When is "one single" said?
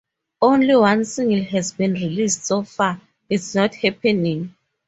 0.75-1.43